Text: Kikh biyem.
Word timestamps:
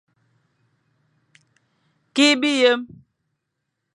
Kikh 2.15 2.35
biyem. 2.41 2.81